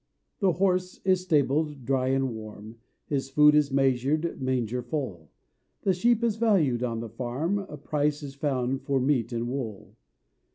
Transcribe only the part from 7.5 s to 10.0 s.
A price is found for meat and wool.